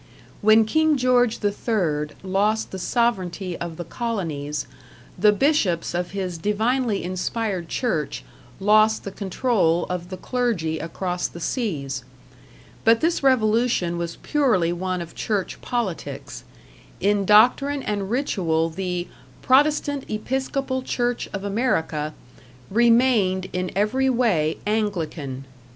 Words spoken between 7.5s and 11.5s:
church lost the control of the clergy across the